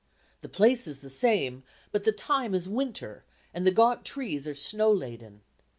The 0.41 0.49
place 0.49 0.87
is 0.87 1.01
the 1.01 1.11
same, 1.11 1.61
but 1.91 2.05
the 2.05 2.11
time 2.11 2.55
is 2.55 2.67
winter, 2.67 3.23
and 3.53 3.67
the 3.67 3.71
gaunt 3.71 4.03
trees 4.03 4.47
are 4.47 4.55
snow 4.55 4.91
laden. 4.91 5.41